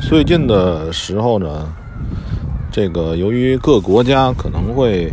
[0.00, 1.72] 最近的时候呢，
[2.70, 5.12] 这个由于各国家可能会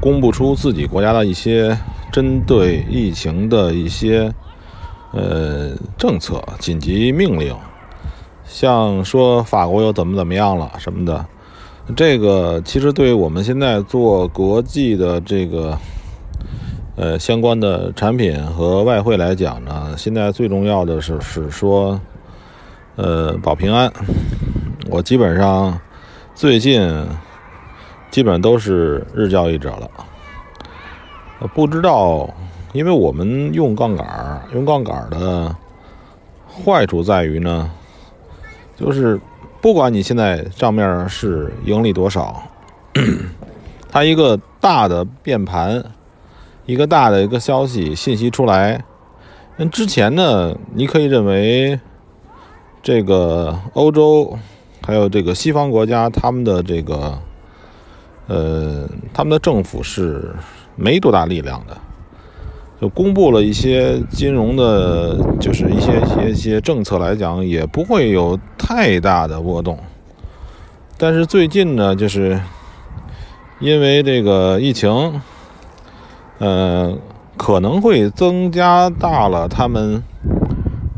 [0.00, 1.76] 公布出自己国家的一些
[2.10, 4.32] 针对疫情的一些
[5.12, 7.54] 呃政策、紧急命令，
[8.46, 11.24] 像说法国又怎么怎么样了什么的，
[11.94, 15.78] 这个其实对于我们现在做国际的这个
[16.96, 22.00] 呃相关的产品和外汇来讲呢，现在最重要的是是说。
[23.02, 23.90] 呃，保平安，
[24.90, 25.80] 我基本上
[26.34, 26.86] 最近
[28.10, 29.90] 基本都是日交易者了。
[31.54, 32.28] 不知道，
[32.74, 35.56] 因为我们用杠杆，用杠杆的
[36.46, 37.70] 坏处在于呢，
[38.76, 39.18] 就是
[39.62, 42.42] 不管你现在账面是盈利多少，
[43.90, 45.82] 它一个大的变盘，
[46.66, 48.84] 一个大的一个消息信息出来，
[49.56, 51.80] 那之前呢，你可以认为。
[52.82, 54.38] 这个欧洲，
[54.82, 57.18] 还有这个西方国家，他们的这个，
[58.26, 60.34] 呃，他们的政府是
[60.76, 61.76] 没多大力量的，
[62.80, 69.78] 就公布了一些金融的，就是一些一些一些政策来讲，也不会有太大的波动。
[70.96, 72.40] 但是最近呢，就是
[73.58, 75.20] 因为这个疫情，
[76.38, 76.96] 呃，
[77.36, 80.02] 可能会增加大了他们，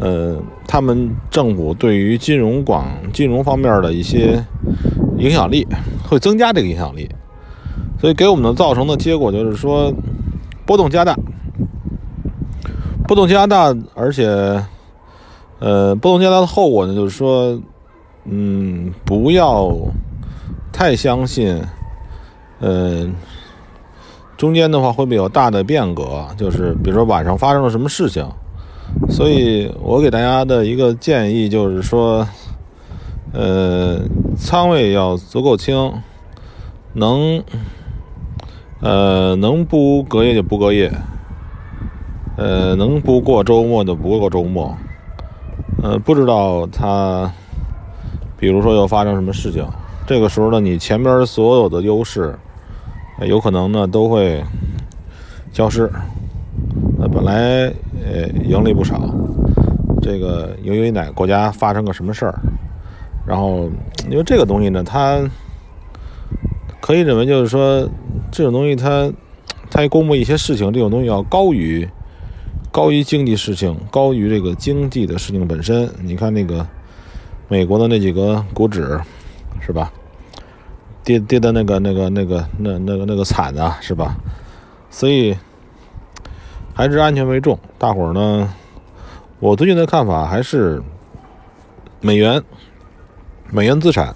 [0.00, 0.40] 呃。
[0.70, 4.44] 他们政府对于金融广金融方面的一些
[5.16, 5.66] 影响力
[6.06, 7.08] 会增加这个影响力，
[7.98, 9.90] 所以给我们的造成的结果就是说
[10.66, 11.16] 波动加大，
[13.06, 14.26] 波动加大，而且
[15.58, 17.58] 呃波动加大的后果呢，就是说
[18.26, 19.74] 嗯不要
[20.70, 21.58] 太相信，
[22.58, 23.10] 呃
[24.36, 28.22] 中间的话会不会有大的变革，就是比如说晚上发生了什么事情。
[29.08, 32.26] 所以我给大家的一个建议就是说，
[33.32, 34.00] 呃，
[34.36, 35.92] 仓位要足够轻，
[36.94, 37.42] 能，
[38.80, 40.92] 呃，能不隔夜就不隔夜，
[42.36, 44.76] 呃，能不过周末就不过周末，
[45.82, 47.30] 呃，不知道它，
[48.36, 49.64] 比如说要发生什么事情，
[50.06, 52.38] 这个时候呢，你前边所有的优势，
[53.26, 54.42] 有可能呢都会
[55.52, 55.90] 消失。
[57.28, 57.70] 来
[58.06, 58.98] 呃盈利不少，
[60.00, 62.34] 这个由于哪个国家发生个什么事儿，
[63.26, 63.68] 然后
[64.08, 65.20] 因为这个东西呢，它
[66.80, 67.86] 可以认为就是说
[68.32, 69.12] 这种东西它
[69.70, 71.86] 它公布一些事情，这种东西要高于
[72.72, 75.86] 高于经济事情，高于这个经济的事情本身。
[76.02, 76.66] 你看那个
[77.46, 78.98] 美国的那几个股指
[79.60, 79.92] 是吧？
[81.04, 84.16] 跌跌的那个那个那个那那个那个惨啊，是吧？
[84.88, 85.36] 所以。
[86.78, 88.54] 还是安全为重，大伙儿呢？
[89.40, 90.80] 我最近的看法还是
[92.00, 92.40] 美元、
[93.50, 94.14] 美元资产，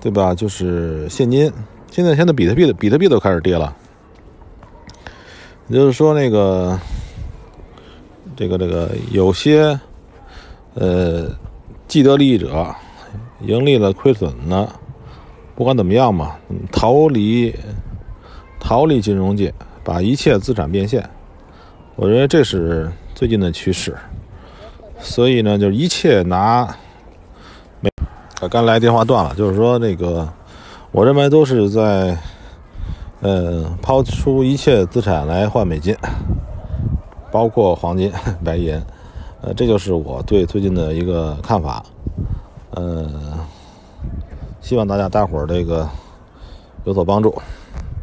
[0.00, 0.34] 对吧？
[0.34, 1.52] 就是现金。
[1.90, 3.76] 现在现在比特币的比特币都开始跌了，
[5.66, 6.80] 也就是说，那个
[8.34, 9.78] 这个这个有些
[10.72, 11.28] 呃
[11.86, 12.74] 既得利益者
[13.40, 14.80] 盈利了亏损了，
[15.54, 16.36] 不管怎么样嘛，
[16.72, 17.54] 逃离
[18.58, 19.52] 逃离金融界，
[19.84, 21.06] 把一切资产变现。
[22.00, 23.92] 我认为这是最近的趋势，
[25.00, 26.64] 所以呢，就是一切拿
[27.80, 27.90] 没，
[28.48, 30.32] 刚来电话断了，就是说那个，
[30.92, 32.16] 我认为都是在，
[33.20, 35.92] 呃，抛出一切资产来换美金，
[37.32, 38.12] 包括黄金、
[38.44, 38.80] 白银，
[39.40, 41.84] 呃，这就是我对最近的一个看法，
[42.76, 43.10] 呃，
[44.60, 45.88] 希望大家大伙儿这个
[46.84, 47.34] 有所帮助。